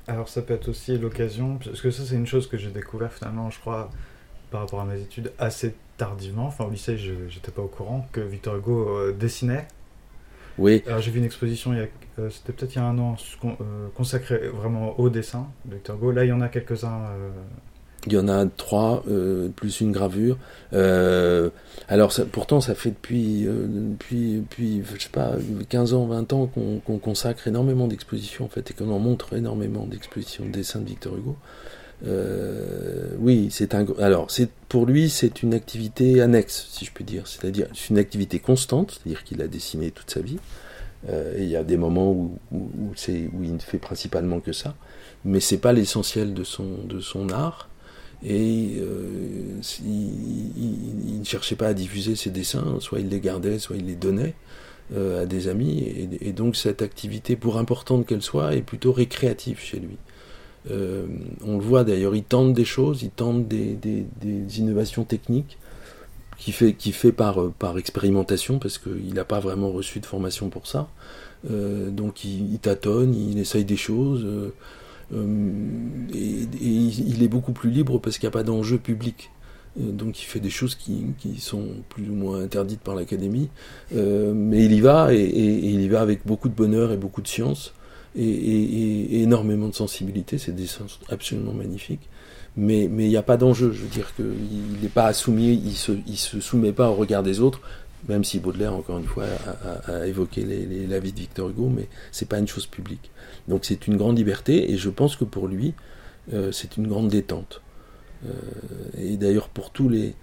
[0.08, 3.12] Alors ça peut être aussi l'occasion, parce que ça c'est une chose que j'ai découvert
[3.12, 3.90] finalement, je crois,
[4.50, 6.46] par rapport à mes études assez tardivement.
[6.46, 9.66] Enfin au lycée, je n'étais pas au courant que Victor Hugo euh, dessinait.
[10.58, 10.82] Oui.
[10.86, 13.88] Alors j'ai vu une exposition, il euh, c'était peut-être il y a un an, euh,
[13.94, 16.12] consacrée vraiment au dessin de Victor Hugo.
[16.12, 17.02] Là il y en a quelques-uns
[18.06, 20.38] il y en a trois, euh, plus une gravure.
[20.72, 21.50] Euh,
[21.88, 25.32] alors pourtant, ça fait depuis, euh, depuis, depuis, je sais pas,
[25.68, 29.86] 15 ans, 20 ans qu'on consacre énormément d'expositions, en fait, et qu'on en montre énormément
[29.86, 31.36] d'expositions de dessins de Victor Hugo.
[33.18, 33.84] oui, c'est un.
[33.98, 34.28] Alors,
[34.68, 37.26] pour lui, c'est une activité annexe, si je puis dire.
[37.26, 40.38] C'est-à-dire, c'est une activité constante, c'est-à-dire qu'il a dessiné toute sa vie.
[41.08, 42.38] Et il y a des moments où,
[43.08, 44.74] il ne fait principalement que ça,
[45.26, 47.68] mais c'est pas l'essentiel de son, art.
[48.24, 53.76] Et euh, il, ne cherchait pas à diffuser ses dessins, soit il les gardait, soit
[53.76, 54.34] il les donnait
[54.94, 56.08] euh, à des amis.
[56.20, 59.96] Et, donc cette activité, pour importante qu'elle soit, est plutôt récréative chez lui.
[60.70, 61.06] Euh,
[61.44, 63.76] on le voit d'ailleurs, il tente des choses, il tente des,
[64.58, 65.58] innovations techniques
[66.38, 70.48] qui fait, qui fait par, par expérimentation, parce qu'il n'a pas vraiment reçu de formation
[70.50, 70.88] pour ça.
[71.48, 74.52] donc il, il, tâtonne, il essaye des choses.
[75.14, 75.48] Euh,
[76.12, 79.30] et, il est beaucoup plus libre parce qu'il n'y a pas d'enjeu public.
[79.80, 83.48] Euh, donc il fait des choses qui, qui, sont plus ou moins interdites par l'académie,
[83.94, 87.22] euh, mais il y va et, il y va avec beaucoup de bonheur et beaucoup
[87.22, 87.74] de science
[88.16, 90.38] et, énormément de sensibilité.
[90.38, 92.08] C'est des dessins absolument magnifiques,
[92.56, 93.72] mais il n'y a pas d'enjeu.
[93.72, 97.40] Je veux dire qu'il n'est pas soumis, il se se soumet pas au regard des
[97.40, 97.60] autres,
[98.08, 99.24] même si Baudelaire encore une fois
[99.86, 103.10] a, évoqué les, la vie de Victor Hugo, mais c'est pas une chose publique.
[103.48, 105.74] Donc c'est une grande liberté et je pense que pour lui,
[106.32, 107.62] euh, c'est une grande détente.
[108.24, 108.30] Euh,
[108.98, 110.14] et d'ailleurs pour tous les...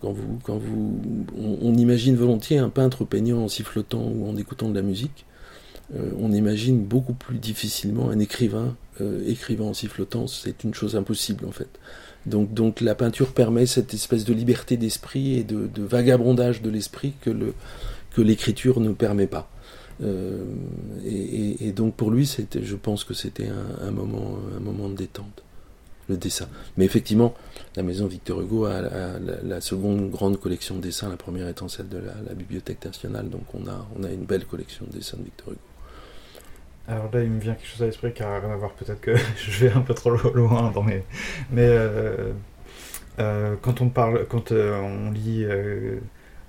[0.00, 1.00] Quand vous, quand vous,
[1.36, 5.26] on, imagine volontiers un peintre peignant en sifflotant ou en écoutant de la musique.
[5.94, 8.76] Euh, on imagine beaucoup plus difficilement un écrivain
[9.26, 10.26] écrivant en sifflotant.
[10.26, 11.68] C'est une chose impossible en fait.
[12.26, 17.14] Donc, donc la peinture permet cette espèce de liberté d'esprit et de, vagabondage de l'esprit
[17.20, 17.54] que, le,
[18.12, 19.50] que l'écriture ne permet pas.
[20.02, 20.44] Euh,
[21.04, 23.48] et, donc pour lui, c'était, je pense que c'était
[23.80, 25.42] un, moment, un moment de détente,
[26.08, 26.48] le dessin.
[26.76, 27.34] Mais effectivement,
[27.76, 28.82] la maison Victor Hugo a,
[29.42, 33.42] la, seconde grande collection de dessins, la première étant celle de la, Bibliothèque nationale, donc
[33.54, 35.60] on a, on a une belle collection de dessins de Victor Hugo.
[36.88, 39.00] Alors là, il me vient quelque chose à l'esprit qui n'a rien à voir, peut-être
[39.00, 41.02] que je vais un peu trop loin dans mes...
[41.50, 42.32] Mais euh,
[43.18, 45.46] euh, quand on parle, quand on lit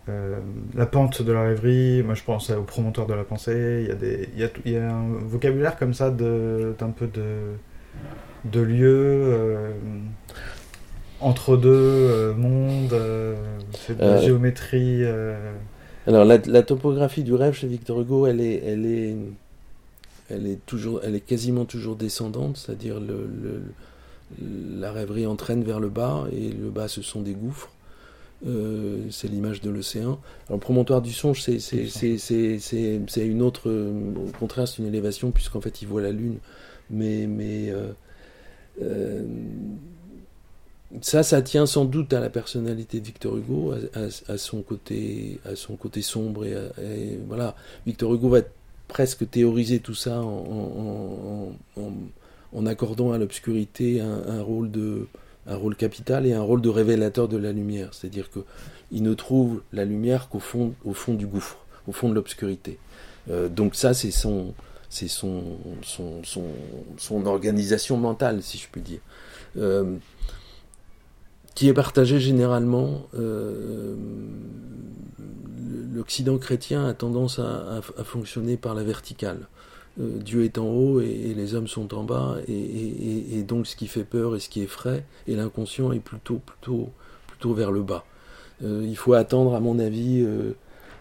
[0.10, 0.39] euh,
[0.75, 3.91] la pente de la rêverie, moi je pense au promontoire de la pensée, il y
[3.91, 4.30] a, des,
[4.65, 7.54] il y a, un vocabulaire comme ça d'un peu de,
[8.45, 9.71] de lieux euh,
[11.19, 12.95] entre deux euh, mondes,
[13.73, 15.04] c'est de la géométrie.
[16.08, 19.15] Alors la, topographie du rêve chez Victor Hugo, elle est, elle est,
[20.29, 23.61] elle est, toujours, elle est quasiment toujours descendante, c'est-à-dire le,
[24.77, 27.71] la rêverie entraîne vers le bas et le bas ce sont des gouffres.
[28.47, 30.19] Euh, c'est l'image de l'océan.
[30.47, 31.57] Alors, promontoire du songe, c'est
[33.17, 33.69] une autre.
[33.69, 36.37] au contraire, c'est une élévation, puisqu'en fait, il voit la Lune.
[36.89, 37.27] Mais.
[37.27, 37.91] mais euh,
[38.81, 39.23] euh,
[41.01, 45.55] ça, ça tient sans doute à la personnalité de Victor Hugo, à, son, côté, à
[45.55, 46.45] son côté sombre.
[46.45, 48.39] Et, voilà, Victor Hugo va
[48.89, 51.54] presque théoriser tout ça en,
[52.65, 54.69] accordant à l'obscurité un, rôle
[55.78, 57.93] capital et un rôle de révélateur de la lumière.
[57.93, 61.57] C'est-à-dire qu'il ne trouve la lumière qu'au fond, au fond du gouffre,
[61.88, 62.78] au fond de l'obscurité.
[63.30, 64.53] Euh, donc ça, c'est son,
[64.89, 65.43] c'est son,
[67.26, 68.99] organisation mentale, si je puis dire,
[69.57, 69.95] euh,
[71.60, 73.07] qui est partagée généralement.
[73.16, 73.93] Euh,
[75.93, 79.49] L'Occident chrétien a tendance à, fonctionner par la verticale.
[79.97, 84.05] Dieu est en haut et, les hommes sont en bas, et, donc ce qui fait
[84.05, 86.89] peur et ce qui est frais, et l'inconscient est plutôt, plutôt,
[87.28, 88.05] plutôt vers le bas.
[88.62, 90.26] il faut attendre, à mon avis,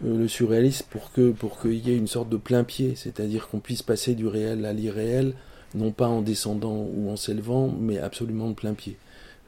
[0.04, 3.60] le surréalisme pour que pour qu'il y ait une sorte de plein pied, c'est-à-dire qu'on
[3.60, 5.34] puisse passer du réel à l'irréel,
[5.76, 8.96] non pas en descendant ou en s'élevant, mais absolument de plein pied.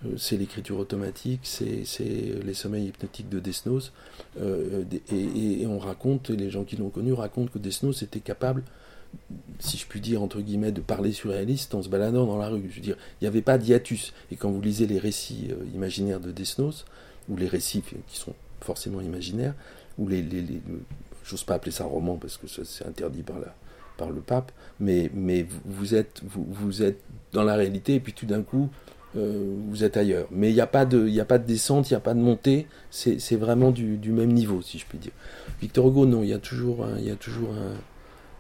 [0.07, 1.85] Euh, c'est l'écriture automatique, c'est
[2.45, 3.93] les sommeils hypnotiques de Desnos,
[4.41, 8.63] euh, et, on raconte, les gens qui l'ont connu racontent que Desnos était capable,
[9.59, 12.69] si je puis dire entre guillemets, de parler surréaliste en se baladant dans la rue.
[12.71, 14.13] Je veux dire, il n'y avait pas d'hiatus.
[14.31, 16.85] Et quand vous lisez les récits euh, imaginaires de Desnos,
[17.29, 19.55] ou les récits qui sont forcément imaginaires,
[19.99, 20.45] ou les, les,
[21.25, 23.55] j'ose pas appeler ça roman parce que c'est interdit par la,
[23.97, 27.01] par le pape, mais, mais vous, êtes, vous, êtes
[27.33, 28.71] dans la réalité et puis tout d'un coup,
[29.17, 30.27] euh, vous êtes ailleurs.
[30.31, 31.09] Mais il n'y a, pas de,
[31.39, 34.99] descente, il n'y a pas de montée, c'est vraiment du, même niveau, si je puis
[34.99, 35.13] dire.
[35.61, 36.87] Victor Hugo, non, il y a toujours,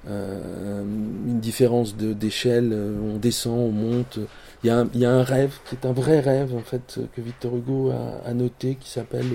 [0.06, 4.18] une différence d'échelle, on descend, on monte.
[4.62, 7.92] Il y, a un, rêve qui est un vrai rêve, en fait, que Victor Hugo
[8.24, 9.26] a, noté, qui s'appelle,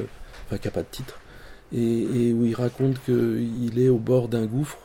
[0.46, 1.20] enfin, qui n'a pas de titre,
[1.74, 4.78] et où il raconte qu'il est au bord d'un gouffre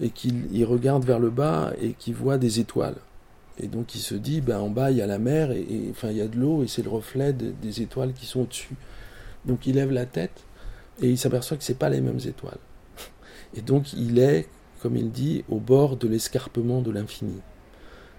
[0.00, 2.96] et qu'il regarde vers le bas et qu'il voit des étoiles.
[3.60, 6.10] Et donc il se dit, ben, en bas il y a la mer, et, enfin
[6.10, 8.74] il y a de l'eau, et c'est le reflet des étoiles qui sont au-dessus.
[9.44, 10.44] Donc il lève la tête,
[11.00, 12.58] et il s'aperçoit que ce pas les mêmes étoiles.
[13.56, 14.48] Et donc il est,
[14.82, 17.40] comme il dit, au bord de l'escarpement de l'infini.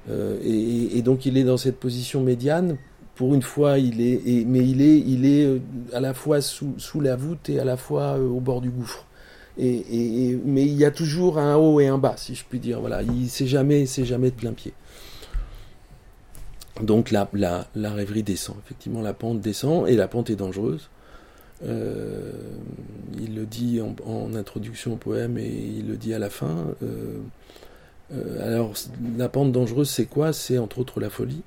[0.10, 2.78] Euh, et, donc il est dans cette position médiane.
[3.16, 5.60] Pour une fois, il est, mais il est, il est euh,
[5.94, 9.06] à la fois sous, la voûte et à la fois euh, au bord du gouffre.
[9.58, 12.82] Et, mais il y a toujours un haut et un bas, si je puis dire.
[12.82, 14.74] Voilà, il c'est jamais, c'est jamais de plein pied.
[16.82, 17.30] Donc la,
[17.76, 18.58] rêverie descend.
[18.66, 20.90] Effectivement, la pente descend et la pente est dangereuse.
[21.64, 22.34] Euh,
[23.18, 26.68] il le dit en, introduction au poème et il le dit à la fin.
[26.84, 27.20] Euh,
[28.14, 28.74] euh, alors,
[29.18, 30.34] la pente dangereuse, c'est quoi?
[30.34, 31.42] C'est entre autres la folie.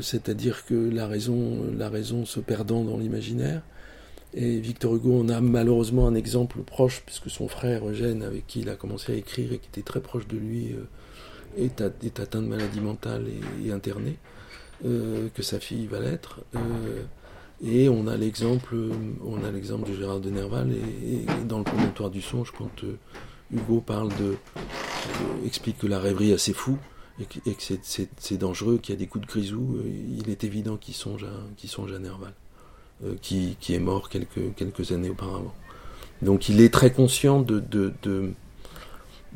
[0.00, 3.60] C'est-à-dire que la raison, la raison se perdant dans l'imaginaire,
[4.32, 8.60] et Victor Hugo en a malheureusement un exemple proche, puisque son frère Eugène, avec qui
[8.60, 10.74] il a commencé à écrire et qui était très proche de lui,
[11.58, 13.26] euh, est, atteint de maladie mentale
[13.64, 14.16] et, interné,
[14.84, 16.40] euh, que sa fille va l'être.
[16.54, 17.02] Euh,
[17.64, 18.76] et on a l'exemple,
[19.24, 22.84] on a l'exemple de Gérard de Nerval, et, dans le promontoire du songe, quand
[23.50, 24.36] Hugo parle de,
[25.46, 26.78] explique que la rêverie est assez fou
[27.18, 29.78] et que, c'est dangereux, qu'il y a des coups de grisou,
[30.18, 32.34] il est évident qu'il songe à, songe à Nerval.
[33.04, 35.52] Euh, qui, qui, est mort quelques, quelques années auparavant.
[36.22, 37.62] Donc il est très conscient de,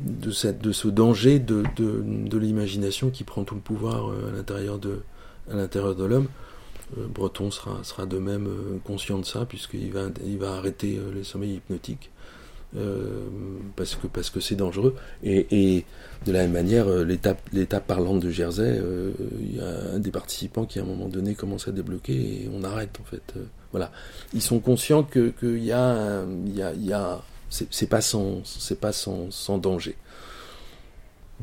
[0.03, 4.29] de, cette, de ce danger de, de, de l'imagination qui prend tout le pouvoir euh,
[4.29, 6.27] à l'intérieur de, l'homme.
[6.97, 8.47] Euh, Breton sera, sera de même
[8.83, 12.09] conscient de ça, puisqu'il va, il va arrêter les sommeils hypnotiques.
[13.75, 15.85] parce que parce que c'est dangereux et, et,
[16.25, 18.79] de la même manière l'étape parlante de Jersey
[19.41, 22.49] il y a un des participants qui à un moment donné commence à débloquer et
[22.53, 23.33] on arrête en fait
[23.71, 23.91] voilà.
[24.33, 26.23] Ils sont conscients qu'il que y a,
[26.55, 27.21] y a
[27.51, 29.95] c'est pas sans, c'est pas sans, sans danger.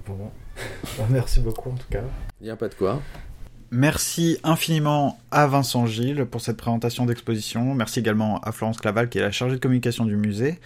[0.06, 0.30] Bon,
[1.10, 2.02] merci beaucoup en tout cas.
[2.40, 3.00] Il n'y a pas de quoi.
[3.70, 7.74] Merci infiniment à Vincent Gilles pour cette présentation d'exposition.
[7.74, 10.58] Merci également à Florence Claval qui est la chargée de communication du musée.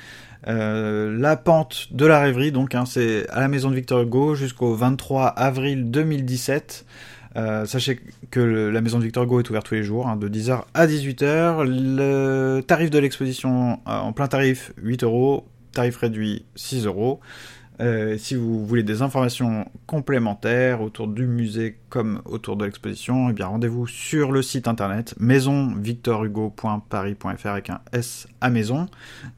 [0.47, 4.36] Euh, la pente de la rêverie, donc, hein, c'est à la maison de Victor Hugo
[4.36, 6.84] jusqu'au 23 avril 2017.
[7.37, 10.28] Euh, sachez que la maison de Victor Hugo est ouverte tous les jours, hein, de
[10.28, 11.64] 10h à 18h.
[11.64, 15.47] Le tarif de l'exposition euh, en plein tarif, 8 euros.
[15.72, 17.20] Tarif réduit, 6 euros.
[17.80, 23.33] Euh, si vous voulez des informations complémentaires autour du musée comme autour de l'exposition, eh
[23.33, 28.89] bien rendez-vous sur le site internet maisonvictorhugo.paris.fr avec un S à maison.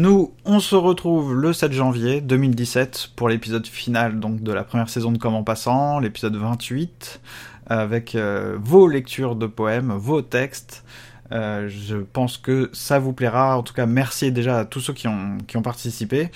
[0.01, 4.91] Nous, on se retrouve le 7 janvier 2017 pour l'épisode final donc de la première
[4.91, 7.21] saison de Comment Passant, l'épisode 28
[7.67, 10.85] avec euh, vos lectures de poèmes, vos textes.
[11.33, 13.57] Euh, je pense que ça vous plaira.
[13.57, 16.31] En tout cas, merci déjà à tous ceux qui ont, qui ont participé.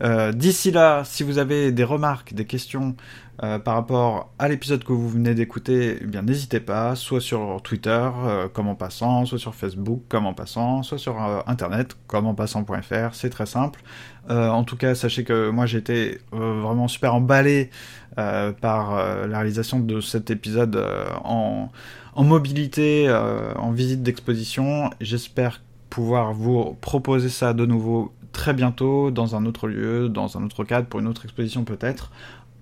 [0.00, 2.96] Euh, D'ici là, si vous avez des remarques, des questions
[3.42, 8.08] euh, par rapport à l'épisode que vous venez d'écouter, eh n'hésitez pas, soit sur Twitter,
[8.24, 12.34] euh, comme en passant, soit sur Facebook, comme en passant, soit sur Internet, comme en
[12.34, 13.82] passant.fr, c'est très simple.
[14.28, 17.70] en tout cas, sachez que moi été vraiment super emballé
[18.16, 18.94] par
[19.26, 20.76] la réalisation de cet épisode
[21.24, 21.70] en,
[22.16, 23.10] mobilité,
[23.56, 24.90] en visite d'exposition.
[25.00, 30.44] J'espère pouvoir vous proposer ça de nouveau très bientôt dans un autre lieu, dans un
[30.44, 32.10] autre cadre, pour une autre exposition peut-être.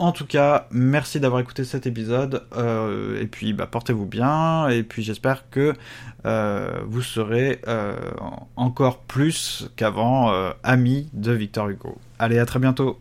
[0.01, 2.43] En tout cas, merci d'avoir écouté cet épisode.
[2.57, 4.67] Euh, et puis, bah, portez-vous bien.
[4.69, 5.75] Et puis, j'espère que
[6.25, 7.97] euh, vous serez euh,
[8.57, 11.99] encore plus qu'avant amis de Victor Hugo.
[12.19, 12.99] Allez, à très bientôt.